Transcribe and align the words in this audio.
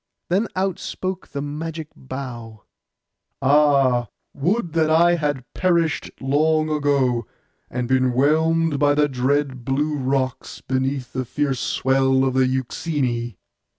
Then 0.29 0.47
out 0.55 0.79
spoke 0.79 1.27
the 1.27 1.43
magic 1.43 1.89
bough, 1.95 2.63
'Ah, 3.39 4.07
would 4.33 4.73
that 4.73 4.89
I 4.89 5.13
had 5.13 5.45
perished 5.53 6.09
long 6.19 6.71
ago, 6.71 7.27
and 7.69 7.87
been 7.87 8.13
whelmed 8.13 8.79
by 8.79 8.95
the 8.95 9.07
dread 9.07 9.63
blue 9.63 9.95
rocks, 9.95 10.59
beneath 10.59 11.13
the 11.13 11.23
fierce 11.23 11.59
swell 11.59 12.23
of 12.25 12.33
the 12.33 12.47
Euxine! 12.47 13.35